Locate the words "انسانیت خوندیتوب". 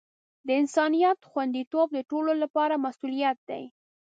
0.61-1.87